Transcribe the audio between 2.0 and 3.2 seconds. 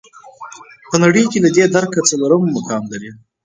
څلورم مقام لري.